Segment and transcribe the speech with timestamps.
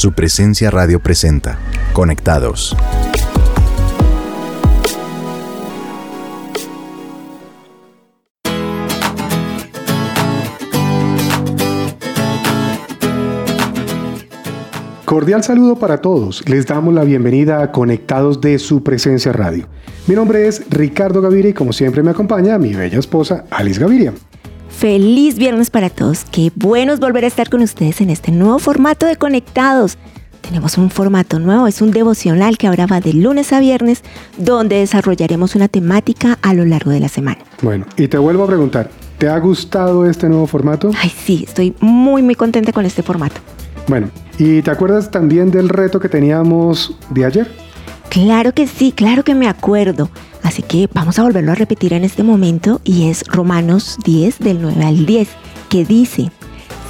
[0.00, 1.58] Su presencia radio presenta.
[1.92, 2.74] Conectados.
[15.04, 16.48] Cordial saludo para todos.
[16.48, 19.66] Les damos la bienvenida a Conectados de su presencia radio.
[20.06, 24.14] Mi nombre es Ricardo Gaviria y como siempre me acompaña mi bella esposa Alice Gaviria.
[24.80, 26.24] Feliz viernes para todos.
[26.24, 29.98] Qué bueno es volver a estar con ustedes en este nuevo formato de Conectados.
[30.40, 34.02] Tenemos un formato nuevo, es un devocional que ahora va de lunes a viernes,
[34.38, 37.40] donde desarrollaremos una temática a lo largo de la semana.
[37.60, 40.92] Bueno, y te vuelvo a preguntar, ¿te ha gustado este nuevo formato?
[40.98, 43.38] Ay, sí, estoy muy, muy contenta con este formato.
[43.86, 47.69] Bueno, ¿y te acuerdas también del reto que teníamos de ayer?
[48.10, 50.10] Claro que sí, claro que me acuerdo.
[50.42, 54.60] Así que vamos a volverlo a repetir en este momento y es Romanos 10 del
[54.60, 55.28] 9 al 10,
[55.68, 56.32] que dice,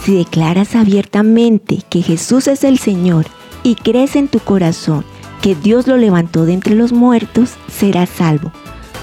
[0.02, 3.26] si declaras abiertamente que Jesús es el Señor
[3.62, 5.04] y crees en tu corazón
[5.42, 8.50] que Dios lo levantó de entre los muertos, serás salvo.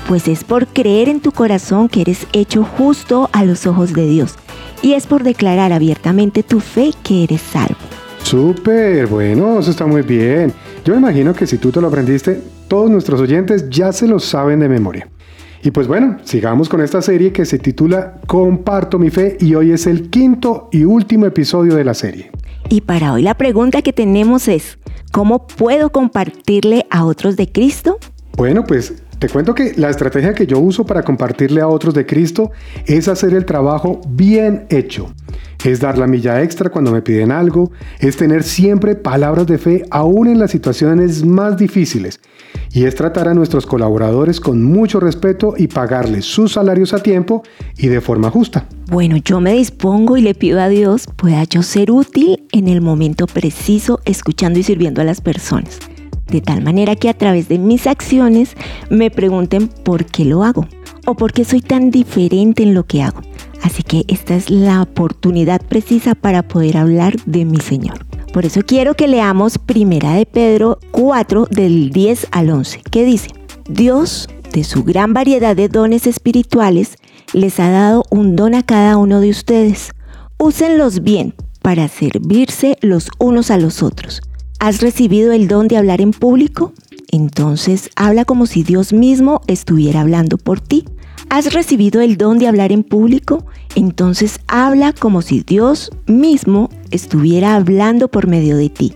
[0.08, 4.08] Pues es por creer en tu corazón que eres hecho justo a los ojos de
[4.08, 4.36] Dios.
[4.81, 7.75] Y es por declarar abiertamente tu fe que eres salvo.
[8.23, 10.52] Súper, bueno, eso está muy bien.
[10.88, 14.19] Yo me imagino que si tú te lo aprendiste, todos nuestros oyentes ya se lo
[14.19, 15.09] saben de memoria.
[15.61, 19.73] Y pues bueno, sigamos con esta serie que se titula Comparto mi fe y hoy
[19.73, 22.31] es el quinto y último episodio de la serie.
[22.69, 24.79] Y para hoy la pregunta que tenemos es,
[25.11, 27.97] ¿cómo puedo compartirle a otros de Cristo?
[28.38, 32.05] Bueno, pues te cuento que la estrategia que yo uso para compartirle a otros de
[32.05, 32.51] Cristo
[32.85, 35.11] es hacer el trabajo bien hecho.
[35.67, 39.83] Es dar la milla extra cuando me piden algo, es tener siempre palabras de fe
[39.91, 42.21] aún en las situaciones más difíciles
[42.71, 47.43] y es tratar a nuestros colaboradores con mucho respeto y pagarles sus salarios a tiempo
[47.77, 48.65] y de forma justa.
[48.89, 52.79] Bueno, yo me dispongo y le pido a Dios pueda yo ser útil en el
[52.79, 55.79] momento preciso escuchando y sirviendo a las personas
[56.27, 58.55] de tal manera que a través de mis acciones
[58.89, 60.65] me pregunten por qué lo hago
[61.05, 63.22] o por qué soy tan diferente en lo que hago.
[63.62, 68.06] Así que esta es la oportunidad precisa para poder hablar de mi Señor.
[68.34, 73.29] Por eso quiero que leamos Primera de Pedro 4 del 10 al 11, que dice,
[73.69, 76.97] Dios, de su gran variedad de dones espirituales,
[77.34, 79.91] les ha dado un don a cada uno de ustedes.
[80.38, 84.22] Úsenlos bien para servirse los unos a los otros
[84.59, 86.74] ¿Has recibido el don de hablar en público?
[87.12, 90.85] Entonces habla como si Dios mismo estuviera hablando por ti.
[91.29, 93.45] ¿Has recibido el don de hablar en público?
[93.75, 98.93] Entonces habla como si Dios mismo estuviera hablando por medio de ti.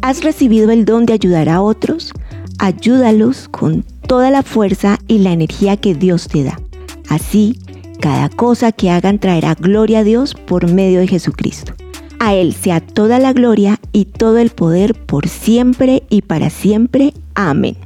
[0.00, 2.12] ¿Has recibido el don de ayudar a otros?
[2.58, 6.60] Ayúdalos con toda la fuerza y la energía que Dios te da.
[7.08, 7.58] Así,
[8.00, 11.74] cada cosa que hagan traerá gloria a Dios por medio de Jesucristo.
[12.20, 17.12] A Él sea toda la gloria y todo el poder por siempre y para siempre.
[17.34, 17.76] Amén.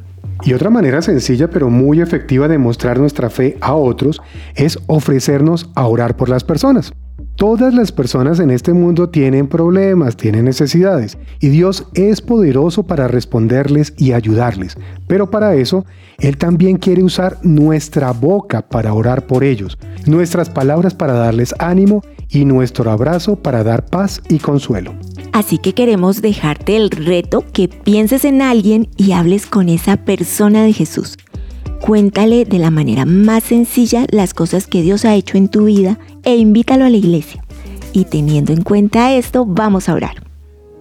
[0.45, 4.21] Y otra manera sencilla pero muy efectiva de mostrar nuestra fe a otros
[4.55, 6.93] es ofrecernos a orar por las personas.
[7.37, 13.09] Todas las personas en este mundo tienen problemas, tienen necesidades, y Dios es poderoso para
[13.09, 14.79] responderles y ayudarles.
[15.07, 15.85] Pero para eso,
[16.19, 19.77] Él también quiere usar nuestra boca para orar por ellos,
[20.07, 24.95] nuestras palabras para darles ánimo y nuestro abrazo para dar paz y consuelo.
[25.37, 30.65] Así que queremos dejarte el reto que pienses en alguien y hables con esa persona
[30.65, 31.19] de Jesús.
[31.83, 35.99] Cuéntale de la manera más sencilla las cosas que Dios ha hecho en tu vida
[36.23, 37.45] e invítalo a la iglesia.
[37.93, 40.23] Y teniendo en cuenta esto, vamos a orar.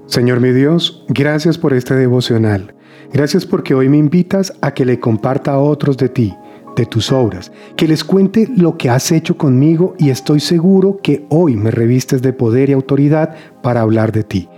[0.05, 2.75] Señor mi Dios, gracias por este devocional.
[3.11, 6.33] Gracias porque hoy me invitas a que le comparta a otros de ti,
[6.75, 11.25] de tus obras, que les cuente lo que has hecho conmigo y estoy seguro que
[11.29, 14.49] hoy me revistes de poder y autoridad para hablar de ti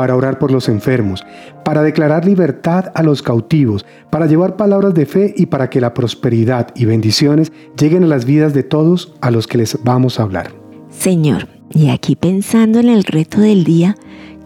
[0.00, 1.26] para orar por los enfermos,
[1.62, 5.92] para declarar libertad a los cautivos, para llevar palabras de fe y para que la
[5.92, 10.22] prosperidad y bendiciones lleguen a las vidas de todos a los que les vamos a
[10.22, 10.52] hablar.
[10.88, 13.94] Señor, y aquí pensando en el reto del día,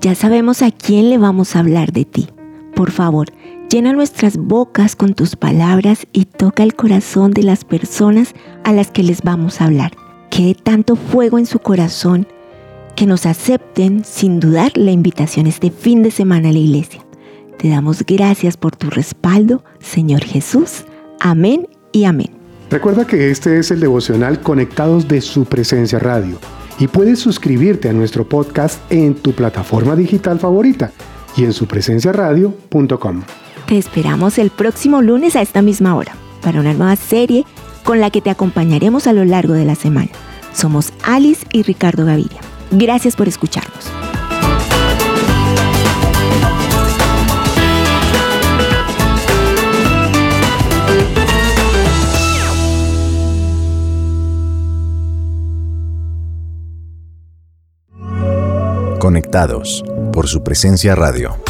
[0.00, 2.26] ya sabemos a quién le vamos a hablar de ti.
[2.74, 3.28] Por favor,
[3.70, 8.34] llena nuestras bocas con tus palabras y toca el corazón de las personas
[8.64, 9.92] a las que les vamos a hablar.
[10.30, 12.26] Quede tanto fuego en su corazón
[12.96, 17.04] que nos acepten sin dudar la invitación este fin de semana a la iglesia.
[17.58, 20.84] Te damos gracias por tu respaldo, Señor Jesús.
[21.20, 22.30] Amén y amén.
[22.70, 26.38] Recuerda que este es el devocional Conectados de su presencia radio
[26.78, 30.90] y puedes suscribirte a nuestro podcast en tu plataforma digital favorita
[31.36, 33.22] y en supresenciaradio.com.
[33.66, 37.46] Te esperamos el próximo lunes a esta misma hora para una nueva serie
[37.82, 40.10] con la que te acompañaremos a lo largo de la semana.
[40.52, 42.40] Somos Alice y Ricardo Gaviria.
[42.70, 43.90] Gracias por escucharnos.
[58.98, 61.43] Conectados por su presencia radio.